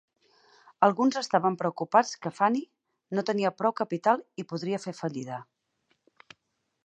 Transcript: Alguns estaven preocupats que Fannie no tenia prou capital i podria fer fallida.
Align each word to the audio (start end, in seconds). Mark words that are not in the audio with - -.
Alguns 0.85 1.17
estaven 1.19 1.57
preocupats 1.59 2.13
que 2.23 2.31
Fannie 2.37 3.17
no 3.19 3.25
tenia 3.31 3.53
prou 3.59 3.75
capital 3.81 4.23
i 4.45 4.49
podria 4.53 4.83
fer 4.87 4.95
fallida. 5.03 5.37